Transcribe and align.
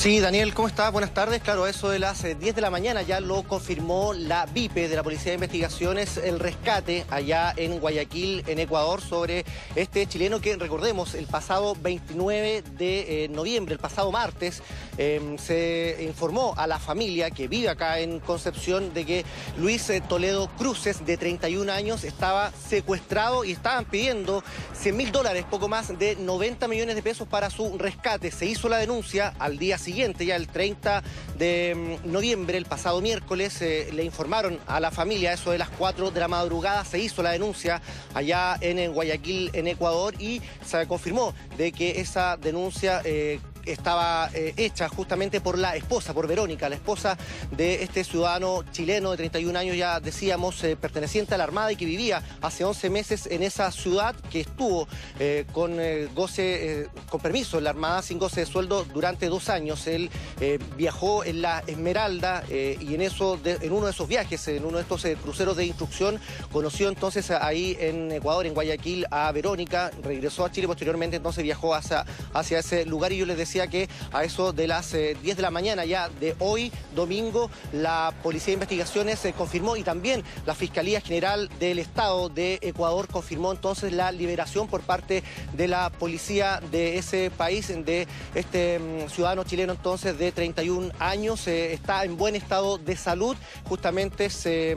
Sí, 0.00 0.18
Daniel, 0.18 0.54
¿cómo 0.54 0.66
estás? 0.66 0.90
Buenas 0.92 1.12
tardes. 1.12 1.42
Claro, 1.42 1.66
eso 1.66 1.90
de 1.90 1.98
las 1.98 2.22
10 2.22 2.42
eh, 2.42 2.52
de 2.54 2.60
la 2.62 2.70
mañana 2.70 3.02
ya 3.02 3.20
lo 3.20 3.42
confirmó 3.42 4.14
la 4.14 4.46
VIPE 4.46 4.88
de 4.88 4.96
la 4.96 5.02
Policía 5.02 5.32
de 5.32 5.34
Investigaciones, 5.34 6.16
el 6.16 6.40
rescate 6.40 7.04
allá 7.10 7.52
en 7.54 7.78
Guayaquil, 7.80 8.42
en 8.46 8.60
Ecuador, 8.60 9.02
sobre 9.02 9.44
este 9.76 10.06
chileno 10.06 10.40
que, 10.40 10.56
recordemos, 10.56 11.14
el 11.14 11.26
pasado 11.26 11.76
29 11.78 12.64
de 12.78 13.24
eh, 13.24 13.28
noviembre, 13.28 13.74
el 13.74 13.78
pasado 13.78 14.10
martes, 14.10 14.62
em, 14.96 15.36
se 15.36 15.98
informó 16.00 16.54
a 16.56 16.66
la 16.66 16.78
familia 16.78 17.30
que 17.30 17.46
vive 17.46 17.68
acá 17.68 17.98
en 17.98 18.20
Concepción 18.20 18.94
de 18.94 19.04
que 19.04 19.24
Luis 19.58 19.90
eh, 19.90 20.00
Toledo 20.00 20.48
Cruces, 20.56 21.04
de 21.04 21.18
31 21.18 21.70
años, 21.70 22.04
estaba 22.04 22.52
secuestrado 22.52 23.44
y 23.44 23.52
estaban 23.52 23.84
pidiendo 23.84 24.42
100 24.72 24.96
mil 24.96 25.12
dólares, 25.12 25.44
poco 25.50 25.68
más 25.68 25.98
de 25.98 26.16
90 26.16 26.68
millones 26.68 26.94
de 26.94 27.02
pesos 27.02 27.28
para 27.28 27.50
su 27.50 27.76
rescate. 27.76 28.30
Se 28.30 28.46
hizo 28.46 28.70
la 28.70 28.78
denuncia 28.78 29.34
al 29.38 29.58
día 29.58 29.76
siguiente 29.76 29.89
siguiente, 29.90 30.24
ya 30.24 30.36
el 30.36 30.46
30 30.46 31.02
de 31.36 31.98
mm, 32.04 32.12
noviembre, 32.12 32.56
el 32.56 32.64
pasado 32.64 33.00
miércoles, 33.00 33.60
eh, 33.60 33.90
le 33.92 34.04
informaron 34.04 34.60
a 34.68 34.78
la 34.78 34.92
familia, 34.92 35.32
eso 35.32 35.50
de 35.50 35.58
las 35.58 35.68
4 35.70 36.12
de 36.12 36.20
la 36.20 36.28
madrugada, 36.28 36.84
se 36.84 37.00
hizo 37.00 37.24
la 37.24 37.32
denuncia 37.32 37.82
allá 38.14 38.56
en, 38.60 38.92
Guayaquil, 38.92 39.50
en 39.52 39.66
Ecuador, 39.66 40.14
y 40.20 40.40
se 40.64 40.86
confirmó 40.86 41.34
de 41.56 41.72
que 41.72 42.00
esa 42.00 42.36
denuncia... 42.36 43.02
Eh, 43.04 43.40
estaba 43.64 44.30
eh, 44.34 44.54
hecha 44.56 44.88
justamente 44.88 45.40
por 45.40 45.58
la 45.58 45.76
esposa, 45.76 46.14
por 46.14 46.26
Verónica, 46.26 46.68
la 46.68 46.76
esposa 46.76 47.16
de 47.50 47.82
este 47.82 48.04
ciudadano 48.04 48.64
chileno 48.72 49.10
de 49.10 49.16
31 49.18 49.58
años, 49.58 49.76
ya 49.76 50.00
decíamos, 50.00 50.62
eh, 50.64 50.76
perteneciente 50.76 51.34
a 51.34 51.38
la 51.38 51.44
Armada 51.44 51.72
y 51.72 51.76
que 51.76 51.84
vivía 51.84 52.22
hace 52.40 52.64
11 52.64 52.90
meses 52.90 53.26
en 53.26 53.42
esa 53.42 53.70
ciudad, 53.70 54.14
que 54.30 54.40
estuvo 54.40 54.88
eh, 55.18 55.46
con 55.52 55.78
goce, 56.14 56.88
con 57.08 57.20
permiso 57.20 57.58
en 57.58 57.64
la 57.64 57.70
Armada 57.70 58.02
sin 58.02 58.18
goce 58.18 58.40
de 58.40 58.46
sueldo 58.46 58.84
durante 58.84 59.26
dos 59.26 59.48
años. 59.48 59.86
Él 59.86 60.10
viajó 60.76 61.24
en 61.24 61.42
la 61.42 61.62
Esmeralda 61.66 62.44
y 62.48 62.94
en 62.94 63.00
eso, 63.00 63.38
en 63.44 63.72
uno 63.72 63.86
de 63.86 63.92
esos 63.92 64.08
viajes, 64.08 64.48
en 64.48 64.64
uno 64.64 64.76
de 64.76 64.82
estos 64.82 65.06
cruceros 65.22 65.56
de 65.56 65.66
instrucción, 65.66 66.20
conoció 66.52 66.88
entonces 66.88 67.30
ahí 67.30 67.76
en 67.80 68.12
Ecuador, 68.12 68.46
en 68.46 68.54
Guayaquil, 68.54 69.06
a 69.10 69.30
Verónica, 69.32 69.90
regresó 70.02 70.44
a 70.44 70.50
Chile, 70.50 70.66
posteriormente 70.66 71.16
entonces 71.16 71.42
viajó 71.42 71.74
hacia, 71.74 72.04
hacia 72.32 72.58
ese 72.58 72.84
lugar 72.86 73.12
y 73.12 73.18
yo 73.18 73.26
les 73.26 73.36
decía 73.36 73.49
decía 73.50 73.66
que 73.66 73.88
a 74.12 74.22
eso 74.22 74.52
de 74.52 74.68
las 74.68 74.92
10 74.92 75.02
eh, 75.02 75.34
de 75.34 75.42
la 75.42 75.50
mañana 75.50 75.84
ya 75.84 76.08
de 76.08 76.36
hoy, 76.38 76.70
domingo, 76.94 77.50
la 77.72 78.14
Policía 78.22 78.52
de 78.52 78.54
Investigaciones 78.54 79.18
se 79.18 79.32
confirmó 79.32 79.76
y 79.76 79.82
también 79.82 80.22
la 80.46 80.54
Fiscalía 80.54 81.00
General 81.00 81.50
del 81.58 81.80
Estado 81.80 82.28
de 82.28 82.60
Ecuador 82.62 83.08
confirmó 83.08 83.50
entonces 83.50 83.92
la 83.92 84.12
liberación 84.12 84.68
por 84.68 84.82
parte 84.82 85.24
de 85.52 85.66
la 85.66 85.90
policía 85.90 86.60
de 86.70 86.98
ese 86.98 87.32
país, 87.36 87.66
de 87.68 88.06
este 88.36 88.78
mm, 88.78 89.08
ciudadano 89.08 89.42
chileno 89.42 89.72
entonces 89.72 90.16
de 90.16 90.30
31 90.30 90.92
años, 91.00 91.48
eh, 91.48 91.72
está 91.72 92.04
en 92.04 92.16
buen 92.16 92.36
estado 92.36 92.78
de 92.78 92.96
salud, 92.96 93.36
justamente 93.64 94.28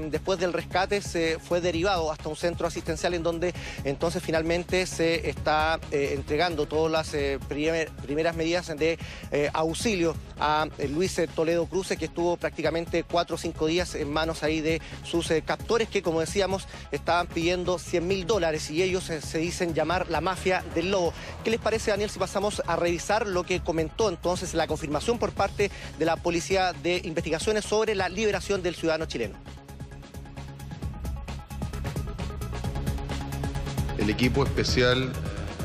después 0.09 0.39
del 0.39 0.51
rescate 0.51 1.01
se 1.01 1.37
fue 1.37 1.61
derivado 1.61 2.11
hasta 2.11 2.27
un 2.27 2.35
centro 2.35 2.65
asistencial 2.65 3.13
en 3.13 3.21
donde 3.21 3.53
entonces 3.83 4.23
finalmente 4.23 4.87
se 4.87 5.29
está 5.29 5.79
eh, 5.91 6.13
entregando 6.15 6.65
todas 6.65 6.91
las 6.91 7.15
primeras 7.47 8.35
medidas 8.35 8.62
de 8.67 8.97
eh, 9.31 9.49
auxilio 9.53 10.15
a 10.39 10.67
eh, 10.77 10.87
Luis 10.87 11.19
eh, 11.19 11.27
Toledo 11.27 11.65
Cruce, 11.65 11.97
que 11.97 12.05
estuvo 12.05 12.37
prácticamente 12.37 13.03
cuatro 13.03 13.35
o 13.35 13.37
cinco 13.37 13.67
días 13.67 13.95
en 13.95 14.11
manos 14.11 14.43
ahí 14.43 14.61
de 14.61 14.81
sus 15.03 15.31
captores, 15.45 15.89
que 15.89 16.01
como 16.01 16.21
decíamos, 16.21 16.67
estaban 16.91 17.27
pidiendo 17.27 17.77
100 17.77 18.07
mil 18.07 18.25
dólares 18.25 18.69
y 18.71 18.81
ellos 18.81 19.03
se 19.03 19.37
dicen 19.37 19.73
llamar 19.73 20.09
la 20.09 20.21
mafia 20.21 20.63
del 20.73 20.91
lobo. 20.91 21.13
¿Qué 21.43 21.49
les 21.49 21.59
parece, 21.59 21.91
Daniel, 21.91 22.09
si 22.09 22.19
pasamos 22.19 22.61
a 22.65 22.75
revisar 22.75 23.27
lo 23.27 23.43
que 23.43 23.59
comentó 23.61 24.09
entonces 24.09 24.53
la 24.53 24.67
confirmación 24.67 25.19
por 25.19 25.31
parte 25.31 25.69
de 25.99 26.05
la 26.05 26.15
Policía 26.15 26.73
de 26.73 27.01
Investigaciones 27.03 27.65
sobre 27.65 27.95
la 27.95 28.09
liberación 28.09 28.61
del 28.61 28.75
ciudadano 28.75 29.05
chileno? 29.05 29.35
El 33.97 34.09
equipo 34.09 34.43
especial 34.43 35.13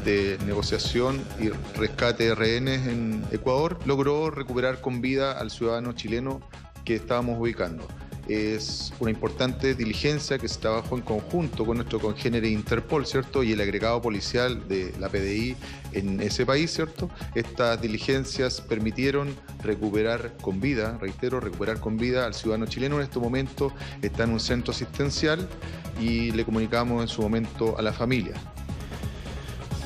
de 0.08 0.38
negociación 0.46 1.22
y 1.38 1.50
rescate 1.78 2.28
de 2.28 2.34
rehenes 2.34 2.86
en 2.86 3.22
Ecuador, 3.30 3.78
logró 3.84 4.30
recuperar 4.30 4.80
con 4.80 5.02
vida 5.02 5.32
al 5.32 5.50
ciudadano 5.50 5.92
chileno 5.92 6.41
que 6.86 6.94
estábamos 6.94 7.38
ubicando. 7.38 7.86
Es 8.26 8.92
una 9.00 9.10
importante 9.10 9.74
diligencia 9.74 10.38
que 10.38 10.48
se 10.48 10.60
trabajó 10.60 10.96
en 10.96 11.02
conjunto 11.02 11.66
con 11.66 11.76
nuestro 11.76 11.98
congénere 11.98 12.48
Interpol, 12.48 13.06
¿cierto? 13.06 13.42
Y 13.42 13.52
el 13.52 13.60
agregado 13.60 14.00
policial 14.00 14.66
de 14.66 14.94
la 14.98 15.10
PDI 15.10 15.56
en 15.92 16.20
ese 16.22 16.46
país, 16.46 16.70
¿cierto? 16.70 17.10
Estas 17.34 17.80
diligencias 17.80 18.62
permitieron 18.62 19.34
recuperar 19.62 20.36
con 20.40 20.58
vida, 20.58 20.96
reitero, 20.98 21.38
recuperar 21.38 21.80
con 21.80 21.98
vida 21.98 22.25
al 22.25 22.32
ciudadano 22.32 22.64
chileno. 22.64 22.96
En 22.96 23.02
este 23.02 23.19
momento 23.19 23.72
está 24.00 24.25
en 24.25 24.30
un 24.30 24.40
centro 24.40 24.72
asistencial 24.72 25.46
y 26.00 26.30
le 26.30 26.46
comunicamos 26.46 27.02
en 27.02 27.08
su 27.08 27.20
momento 27.20 27.78
a 27.78 27.82
la 27.82 27.92
familia. 27.92 28.34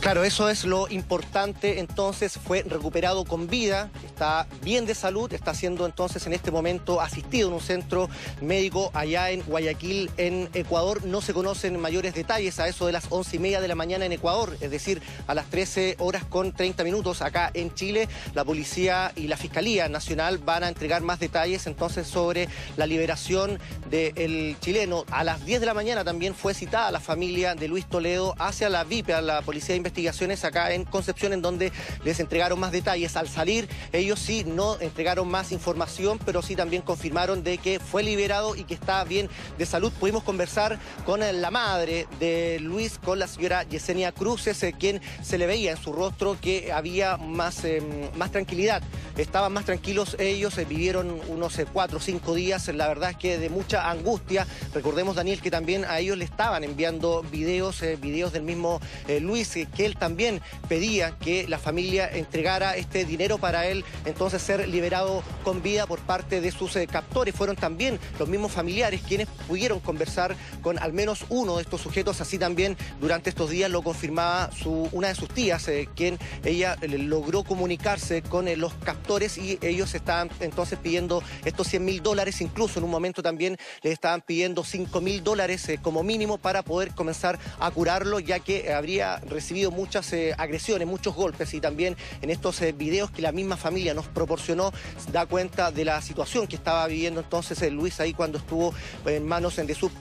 Claro, 0.03 0.25
eso 0.25 0.49
es 0.49 0.65
lo 0.65 0.91
importante. 0.91 1.79
Entonces 1.79 2.37
fue 2.37 2.65
recuperado 2.65 3.25
con 3.25 3.47
vida, 3.47 3.89
está 4.13 4.47
bien 4.63 4.85
de 4.85 4.95
salud, 4.95 5.33
está 5.33 5.55
siendo 5.55 5.87
entonces 5.87 6.27
en 6.27 6.35
este 6.35 6.51
momento 6.51 7.01
asistido 7.01 7.49
en 7.49 7.55
un 7.55 7.61
centro 7.61 8.11
médico 8.43 8.91
allá 8.93 9.31
en 9.31 9.43
Guayaquil, 9.43 10.11
en 10.19 10.51
Ecuador. 10.53 11.05
No 11.05 11.23
se 11.23 11.33
conocen 11.33 11.81
mayores 11.81 12.15
detalles 12.15 12.61
a 12.61 12.69
eso 12.69 12.87
de 12.87 12.93
las 12.93 13.07
once 13.09 13.37
y 13.37 13.39
media 13.39 13.61
de 13.61 13.69
la 13.69 13.75
mañana 13.75 14.05
en 14.05 14.13
Ecuador, 14.13 14.57
es 14.61 14.71
decir, 14.71 15.01
a 15.27 15.35
las 15.35 15.47
13 15.47 15.97
horas 15.99 16.25
con 16.25 16.53
30 16.53 16.85
minutos 16.85 17.23
acá 17.23 17.51
en 17.55 17.75
Chile. 17.75 18.09
La 18.35 18.45
policía 18.45 19.13
y 19.17 19.29
la 19.29 19.37
Fiscalía 19.37 19.89
Nacional 19.89 20.39
van 20.39 20.65
a 20.65 20.69
entregar 20.69 21.01
más 21.01 21.19
detalles 21.19 21.67
entonces 21.67 22.07
sobre 22.07 22.49
la 22.77 22.87
liberación 22.87 23.59
del 23.91 24.57
chileno. 24.61 25.05
A 25.11 25.25
las 25.25 25.45
10 25.47 25.61
de 25.61 25.67
la 25.67 25.75
mañana 25.75 26.05
también 26.05 26.35
fue 26.35 26.53
citada 26.53 26.91
la 26.91 27.01
familia 27.01 27.55
de 27.55 27.67
Luis 27.67 27.87
Toledo 27.87 28.35
hacia 28.39 28.69
la 28.69 28.85
VIP, 28.85 29.11
a 29.11 29.23
la 29.23 29.41
Policía 29.41 29.73
de 29.73 29.79
investigaciones 29.79 30.45
acá 30.45 30.73
en 30.73 30.85
Concepción 30.85 31.33
en 31.33 31.41
donde 31.41 31.73
les 32.05 32.21
entregaron 32.21 32.61
más 32.61 32.73
detalles. 32.73 33.17
Al 33.17 33.29
salir, 33.29 33.69
sí 34.17 34.45
no 34.45 34.81
entregaron 34.81 35.29
más 35.29 35.53
información, 35.53 36.19
pero 36.25 36.43
sí 36.43 36.57
también 36.57 36.83
confirmaron 36.83 37.45
de 37.45 37.59
que 37.59 37.79
fue 37.79 38.03
liberado 38.03 38.57
y 38.57 38.65
que 38.65 38.75
está 38.75 39.05
bien 39.05 39.29
de 39.59 39.65
salud. 39.65 39.93
Pudimos 39.93 40.25
conversar 40.25 40.79
con 41.07 41.21
la 41.21 41.51
madre 41.51 42.07
de 42.19 42.59
Luis, 42.61 42.99
con 42.99 43.19
la 43.19 43.27
señora 43.27 43.63
Yesenia 43.63 44.13
Cruces, 44.13 44.63
eh, 44.65 44.75
quien 44.79 45.01
se 45.23 45.39
le 45.39 45.47
veía 45.47 45.71
en 45.71 45.77
su 45.77 45.93
rostro 45.93 46.37
que 46.41 46.73
había 46.73 47.17
más, 47.17 47.65
em, 47.65 47.85
más 48.17 48.33
tranquilidad. 48.33 48.83
Estaban 49.17 49.53
más 49.53 49.65
tranquilos 49.65 50.17
ellos, 50.19 50.59
eh, 50.59 50.65
vivieron 50.65 51.21
unos 51.29 51.59
eh, 51.59 51.67
cuatro 51.73 51.99
o 51.99 52.01
cinco 52.01 52.35
días, 52.35 52.69
la 52.69 52.89
verdad 52.89 53.11
es 53.11 53.17
que 53.17 53.39
de 53.39 53.51
mucha 53.51 53.89
angustia. 53.89 54.47
Recordemos, 54.75 55.15
Daniel, 55.15 55.41
que 55.41 55.51
también 55.51 55.85
a 55.85 56.01
ellos 56.01 56.19
le 56.19 56.25
estaban 56.25 56.65
enviando 56.65 57.23
videos, 57.23 57.83
videos 58.01 58.33
del 58.33 58.43
mismo 58.43 58.81
Luis, 59.21 59.53
que 59.75 59.87
él 59.87 59.97
también 59.97 60.41
pedía 60.69 61.19
que 61.19 61.47
la 61.47 61.59
familia 61.59 62.09
entregara 62.11 62.77
este 62.77 63.05
dinero 63.05 63.39
para 63.39 63.67
él 63.67 63.85
entonces 64.05 64.43
ser 64.43 64.69
liberado 64.69 65.23
con 65.45 65.63
vida 65.63 65.87
por 65.87 66.01
parte 66.01 66.41
de 66.41 66.51
sus 66.51 66.77
eh, 66.77 66.87
captores. 66.87 67.35
Fueron 67.35 67.57
también 67.57 67.99
los 68.19 68.29
mismos 68.29 68.53
familiares 68.53 69.03
quienes 69.07 69.29
pudieron 69.49 69.81
conversar 69.81 70.37
con 70.63 70.79
al 70.79 70.93
menos 70.93 71.25
uno 71.29 71.57
de 71.57 71.63
estos 71.63 71.81
sujetos, 71.81 72.21
así 72.21 72.39
también 72.39 72.77
durante 73.01 73.31
estos 73.31 73.51
días 73.51 73.71
lo 73.71 73.83
confirmaba 73.83 74.51
su, 74.53 74.89
una 74.93 75.09
de 75.09 75.15
sus 75.15 75.29
tías, 75.29 75.67
eh, 75.69 75.89
quien 75.95 76.19
ella 76.45 76.77
eh, 76.81 76.89
logró 76.89 77.45
comunicarse 77.45 78.23
con 78.23 78.47
los 78.59 78.75
captores 78.75 79.39
y 79.39 79.59
ellos 79.63 79.95
estaban 79.95 80.31
entonces 80.41 80.79
pidiendo 80.79 81.23
estos 81.45 81.69
100 81.69 81.85
mil 81.85 82.03
dólares, 82.03 82.41
incluso 82.41 82.79
en 82.79 82.85
un 82.85 82.91
momento 82.91 83.23
también 83.23 83.57
les 83.83 83.93
estaban 83.93 84.21
pidiendo 84.21 84.65
5 84.65 85.01
mil 85.01 85.23
dólares 85.23 85.69
como 85.83 86.03
mínimo 86.03 86.39
para 86.39 86.63
poder 86.63 86.93
comenzar 86.95 87.39
a 87.61 87.71
curarlo, 87.71 88.19
ya 88.21 88.41
que 88.41 88.73
habría 88.73 89.19
recibido 89.19 89.71
muchas 89.71 90.13
agresiones, 90.37 90.89
muchos 90.89 91.15
golpes 91.15 91.55
y 91.55 91.61
también 91.61 91.97
en 92.21 92.31
estos 92.31 92.61
videos 92.77 93.11
que 93.11 93.23
la 93.23 93.33
misma 93.33 93.57
familia 93.57 93.82
nos 93.95 94.07
proporcionó 94.07 94.73
da 95.11 95.27
cuenta 95.27 95.71
de 95.71 95.85
la 95.85 96.01
situación 96.01 96.47
que 96.47 96.57
estaba 96.57 96.87
viviendo 96.87 97.21
entonces 97.21 97.61
eh, 97.63 97.71
Luis 97.71 98.01
ahí 98.01 98.15
cuando 98.15 98.39
estuvo 98.39 98.75
en 99.07 99.27
manos 99.27 99.57
de 99.57 99.75
sus 99.75 99.93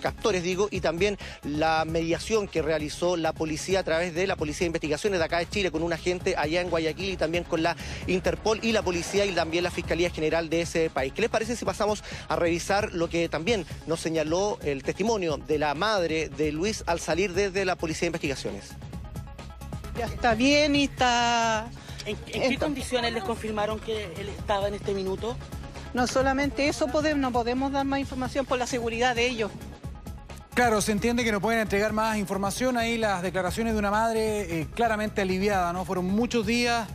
captores, 0.00 0.42
digo, 0.42 0.68
y 0.70 0.80
también 0.80 1.16
la 1.44 1.84
mediación 1.84 2.48
que 2.48 2.60
realizó 2.60 3.16
la 3.16 3.32
policía 3.32 3.80
a 3.80 3.82
través 3.82 4.14
de 4.14 4.26
la 4.26 4.36
Policía 4.36 4.64
de 4.64 4.66
Investigaciones 4.66 5.18
de 5.18 5.24
acá 5.24 5.38
de 5.38 5.48
Chile 5.48 5.70
con 5.70 5.82
un 5.82 5.92
agente 5.92 6.34
allá 6.36 6.60
en 6.60 6.70
Guayaquil 6.70 7.10
y 7.10 7.16
también 7.16 7.44
con 7.44 7.62
la 7.62 7.76
Interpol 8.06 8.58
y 8.62 8.72
la 8.72 8.82
policía 8.82 9.24
y 9.24 9.32
también 9.32 9.64
la 9.64 9.70
Fiscalía 9.70 10.10
General 10.10 10.48
de 10.48 10.62
ese 10.62 10.90
país. 10.90 11.12
¿Qué 11.12 11.22
les 11.22 11.30
parece 11.30 11.56
si 11.56 11.64
pasamos 11.64 12.02
a 12.28 12.36
revisar 12.36 12.92
lo 12.92 13.08
que 13.08 13.28
también 13.28 13.64
nos 13.86 14.00
señaló 14.00 14.58
el 14.62 14.82
testimonio 14.82 15.36
de 15.36 15.58
la 15.58 15.74
madre 15.74 16.28
de 16.28 16.52
Luis 16.52 16.84
al 16.86 17.00
salir 17.00 17.32
desde 17.32 17.64
la 17.64 17.76
Policía 17.76 18.02
de 18.02 18.06
Investigaciones? 18.06 18.70
Ya 19.96 20.06
está 20.06 20.34
bien 20.34 20.76
y 20.76 20.84
está... 20.84 21.70
¿En, 22.06 22.16
qué 22.16 22.56
condiciones 22.56 23.12
les 23.12 23.24
confirmaron 23.24 23.80
que 23.80 24.04
él 24.16 24.28
estaba 24.28 24.68
en 24.68 24.74
este 24.74 24.94
minuto? 24.94 25.36
No 25.92 26.06
solamente 26.06 26.68
eso, 26.68 26.86
podemos, 26.86 27.20
no 27.20 27.32
podemos 27.32 27.72
dar 27.72 27.84
más 27.84 27.98
información 27.98 28.46
por 28.46 28.58
la 28.58 28.66
seguridad 28.66 29.16
de 29.16 29.26
ellos. 29.26 29.50
Claro, 30.54 30.80
se 30.80 30.92
entiende 30.92 31.24
que 31.24 31.32
no 31.32 31.40
pueden 31.40 31.60
entregar 31.60 31.92
más 31.92 32.16
información. 32.16 32.76
Ahí 32.76 32.96
las 32.96 33.22
declaraciones 33.22 33.72
de 33.72 33.78
una 33.78 33.90
madre 33.90 34.60
eh, 34.60 34.68
claramente 34.74 35.20
aliviada, 35.20 35.72
¿no? 35.72 35.84
Fueron 35.84 36.06
muchos 36.06 36.46
días 36.46 36.88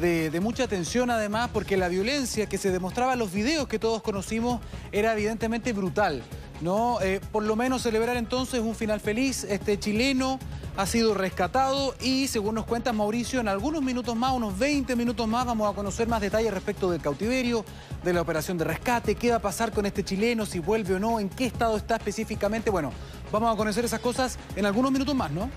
de, 0.00 0.30
de 0.30 0.40
mucha 0.40 0.68
tensión 0.68 1.10
además, 1.10 1.50
porque 1.52 1.76
la 1.76 1.88
violencia 1.88 2.46
que 2.46 2.58
se 2.58 2.70
demostraba 2.70 3.14
en 3.14 3.18
los 3.18 3.32
videos 3.32 3.68
que 3.68 3.78
todos 3.78 4.02
conocimos 4.02 4.60
era 4.92 5.14
evidentemente 5.14 5.72
brutal. 5.72 6.22
¿No? 6.60 7.00
Eh, 7.00 7.20
por 7.32 7.44
lo 7.44 7.56
menos 7.56 7.82
celebrar 7.82 8.16
entonces 8.16 8.60
un 8.60 8.74
final 8.74 9.00
feliz. 9.00 9.44
Este 9.44 9.78
chileno 9.78 10.38
ha 10.76 10.86
sido 10.86 11.14
rescatado 11.14 11.94
y 12.00 12.28
según 12.28 12.54
nos 12.54 12.64
cuenta 12.64 12.92
Mauricio, 12.92 13.40
en 13.40 13.48
algunos 13.48 13.82
minutos 13.82 14.14
más, 14.14 14.32
unos 14.32 14.58
20 14.58 14.94
minutos 14.96 15.26
más, 15.26 15.44
vamos 15.44 15.70
a 15.70 15.74
conocer 15.74 16.06
más 16.08 16.20
detalles 16.20 16.54
respecto 16.54 16.90
del 16.90 17.00
cautiverio, 17.00 17.64
de 18.04 18.12
la 18.12 18.20
operación 18.20 18.58
de 18.58 18.64
rescate, 18.64 19.14
qué 19.16 19.30
va 19.30 19.36
a 19.36 19.42
pasar 19.42 19.72
con 19.72 19.86
este 19.86 20.04
chileno, 20.04 20.46
si 20.46 20.60
vuelve 20.60 20.94
o 20.94 21.00
no, 21.00 21.18
en 21.18 21.28
qué 21.28 21.46
estado 21.46 21.76
está 21.76 21.96
específicamente. 21.96 22.70
Bueno, 22.70 22.92
vamos 23.32 23.52
a 23.52 23.56
conocer 23.56 23.84
esas 23.84 24.00
cosas 24.00 24.38
en 24.54 24.66
algunos 24.66 24.92
minutos 24.92 25.14
más, 25.14 25.30
¿no? 25.32 25.50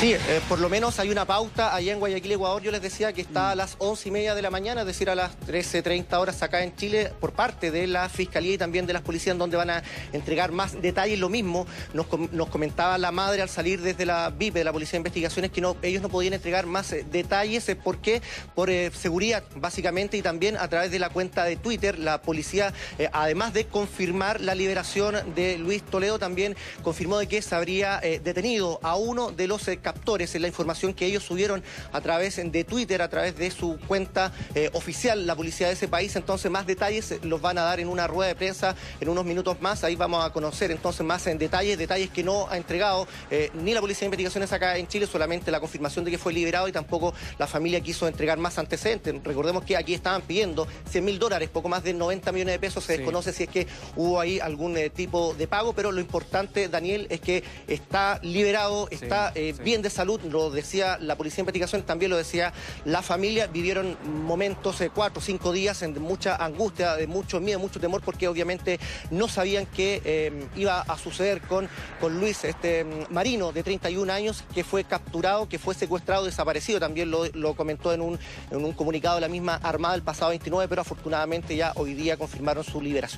Sí, 0.00 0.14
eh, 0.14 0.40
por 0.48 0.60
lo 0.60 0.70
menos 0.70 0.98
hay 0.98 1.10
una 1.10 1.26
pauta 1.26 1.74
allá 1.74 1.92
en 1.92 1.98
Guayaquil, 1.98 2.32
Ecuador. 2.32 2.62
Yo 2.62 2.70
les 2.70 2.80
decía 2.80 3.12
que 3.12 3.20
está 3.20 3.50
a 3.50 3.54
las 3.54 3.76
once 3.76 4.08
y 4.08 4.10
media 4.10 4.34
de 4.34 4.40
la 4.40 4.48
mañana, 4.48 4.80
es 4.80 4.86
decir, 4.86 5.10
a 5.10 5.14
las 5.14 5.38
13.30 5.40 6.18
horas 6.18 6.42
acá 6.42 6.62
en 6.62 6.74
Chile, 6.74 7.12
por 7.20 7.32
parte 7.32 7.70
de 7.70 7.86
la 7.86 8.08
Fiscalía 8.08 8.54
y 8.54 8.56
también 8.56 8.86
de 8.86 8.94
las 8.94 9.02
policías, 9.02 9.36
donde 9.36 9.58
van 9.58 9.68
a 9.68 9.82
entregar 10.14 10.52
más 10.52 10.80
detalles. 10.80 11.18
Lo 11.18 11.28
mismo 11.28 11.66
nos, 11.92 12.06
nos 12.32 12.48
comentaba 12.48 12.96
la 12.96 13.12
madre 13.12 13.42
al 13.42 13.50
salir 13.50 13.82
desde 13.82 14.06
la 14.06 14.30
VIP 14.30 14.54
de 14.54 14.64
la 14.64 14.72
Policía 14.72 14.92
de 14.92 15.00
Investigaciones 15.00 15.50
que 15.50 15.60
no, 15.60 15.76
ellos 15.82 16.00
no 16.00 16.08
podían 16.08 16.32
entregar 16.32 16.64
más 16.64 16.90
eh, 16.94 17.04
detalles. 17.12 17.68
Eh, 17.68 17.76
¿Por 17.76 17.98
qué? 17.98 18.22
Por 18.54 18.70
eh, 18.70 18.90
seguridad, 18.92 19.44
básicamente, 19.56 20.16
y 20.16 20.22
también 20.22 20.56
a 20.56 20.66
través 20.68 20.90
de 20.90 20.98
la 20.98 21.10
cuenta 21.10 21.44
de 21.44 21.56
Twitter, 21.56 21.98
la 21.98 22.22
policía, 22.22 22.72
además 23.12 23.52
de 23.52 23.66
confirmar 23.66 24.40
la 24.40 24.54
liberación 24.54 25.34
de 25.34 25.58
Luis 25.58 25.82
Toledo, 25.82 26.18
también 26.18 26.56
confirmó 26.82 27.18
de 27.18 27.26
que 27.26 27.42
se 27.42 27.54
habría 27.54 28.00
detenido 28.00 28.80
a 28.82 28.96
uno 28.96 29.30
de 29.30 29.46
los 29.46 29.68
captores 29.94 30.34
en 30.36 30.42
la 30.42 30.48
información 30.48 30.94
que 30.94 31.04
ellos 31.06 31.24
subieron 31.24 31.62
a 31.92 32.00
través 32.00 32.36
de 32.36 32.62
Twitter, 32.64 33.02
a 33.02 33.08
través 33.08 33.36
de 33.36 33.50
su 33.50 33.76
cuenta 33.88 34.30
eh, 34.54 34.70
oficial, 34.72 35.26
la 35.26 35.34
policía 35.34 35.66
de 35.66 35.72
ese 35.72 35.88
país. 35.88 36.14
Entonces, 36.14 36.48
más 36.50 36.64
detalles 36.64 37.14
los 37.24 37.40
van 37.40 37.58
a 37.58 37.62
dar 37.62 37.80
en 37.80 37.88
una 37.88 38.06
rueda 38.06 38.28
de 38.28 38.36
prensa 38.36 38.76
en 39.00 39.08
unos 39.08 39.24
minutos 39.24 39.60
más. 39.60 39.82
Ahí 39.82 39.96
vamos 39.96 40.24
a 40.24 40.30
conocer 40.32 40.70
entonces 40.70 41.04
más 41.04 41.26
en 41.26 41.38
detalles, 41.38 41.76
detalles 41.76 42.10
que 42.10 42.22
no 42.22 42.48
ha 42.48 42.56
entregado 42.56 43.08
eh, 43.32 43.50
ni 43.54 43.74
la 43.74 43.80
Policía 43.80 44.00
de 44.02 44.06
Investigaciones 44.06 44.52
acá 44.52 44.76
en 44.78 44.86
Chile, 44.86 45.06
solamente 45.06 45.50
la 45.50 45.58
confirmación 45.58 46.04
de 46.04 46.12
que 46.12 46.18
fue 46.18 46.32
liberado 46.32 46.68
y 46.68 46.72
tampoco 46.72 47.12
la 47.38 47.48
familia 47.48 47.80
quiso 47.80 48.06
entregar 48.06 48.38
más 48.38 48.58
antecedentes. 48.58 49.14
Recordemos 49.24 49.64
que 49.64 49.76
aquí 49.76 49.94
estaban 49.94 50.22
pidiendo 50.22 50.68
100 50.88 51.04
mil 51.04 51.18
dólares, 51.18 51.48
poco 51.48 51.68
más 51.68 51.82
de 51.82 51.94
90 51.94 52.30
millones 52.32 52.54
de 52.54 52.58
pesos. 52.60 52.84
Se 52.84 52.92
Sí. 52.92 52.98
desconoce 52.98 53.32
si 53.32 53.44
es 53.44 53.48
que 53.48 53.66
hubo 53.96 54.20
ahí 54.20 54.38
algún 54.40 54.76
eh, 54.76 54.90
tipo 54.90 55.34
de 55.34 55.46
pago, 55.48 55.72
pero 55.72 55.90
lo 55.90 56.00
importante, 56.00 56.68
Daniel, 56.68 57.06
es 57.10 57.20
que 57.20 57.42
está 57.66 58.18
liberado, 58.22 58.88
está 58.90 59.32
eh, 59.34 59.54
sí. 59.56 59.62
bien 59.62 59.79
de 59.82 59.90
salud, 59.90 60.20
lo 60.22 60.50
decía 60.50 60.98
la 60.98 61.16
Policía 61.16 61.36
de 61.36 61.42
Investigación, 61.42 61.82
también 61.82 62.10
lo 62.10 62.16
decía 62.16 62.52
la 62.84 63.02
familia, 63.02 63.46
vivieron 63.46 63.96
momentos, 64.24 64.80
eh, 64.80 64.90
cuatro 64.94 65.20
cinco 65.20 65.52
días 65.52 65.82
en 65.82 66.00
mucha 66.00 66.36
angustia, 66.36 66.96
de 66.96 67.06
mucho 67.06 67.40
miedo, 67.40 67.58
mucho 67.58 67.80
temor, 67.80 68.02
porque 68.02 68.28
obviamente 68.28 68.78
no 69.10 69.28
sabían 69.28 69.66
qué 69.66 70.00
eh, 70.04 70.46
iba 70.56 70.80
a 70.80 70.98
suceder 70.98 71.40
con, 71.42 71.68
con 72.00 72.18
Luis, 72.18 72.44
este 72.44 72.84
mm, 72.84 73.12
marino 73.12 73.52
de 73.52 73.62
31 73.62 74.12
años, 74.12 74.44
que 74.54 74.64
fue 74.64 74.84
capturado, 74.84 75.48
que 75.48 75.58
fue 75.58 75.74
secuestrado, 75.74 76.24
desaparecido, 76.24 76.80
también 76.80 77.10
lo, 77.10 77.26
lo 77.34 77.54
comentó 77.54 77.92
en 77.92 78.00
un, 78.00 78.18
en 78.50 78.64
un 78.64 78.72
comunicado 78.72 79.16
de 79.16 79.22
la 79.22 79.28
misma 79.28 79.56
Armada 79.62 79.94
el 79.94 80.02
pasado 80.02 80.30
29, 80.30 80.68
pero 80.68 80.82
afortunadamente 80.82 81.56
ya 81.56 81.72
hoy 81.76 81.94
día 81.94 82.16
confirmaron 82.16 82.64
su 82.64 82.80
liberación. 82.80 83.10